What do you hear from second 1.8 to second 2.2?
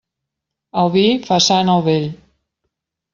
vell.